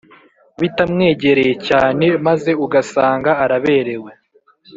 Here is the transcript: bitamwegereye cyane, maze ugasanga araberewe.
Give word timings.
bitamwegereye 0.61 1.53
cyane, 1.67 2.05
maze 2.27 2.49
ugasanga 2.65 3.31
araberewe. 3.43 4.11